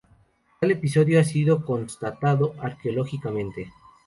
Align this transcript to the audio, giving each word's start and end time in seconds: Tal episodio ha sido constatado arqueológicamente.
Tal 0.59 0.71
episodio 0.71 1.19
ha 1.19 1.23
sido 1.23 1.63
constatado 1.63 2.55
arqueológicamente. 2.59 3.71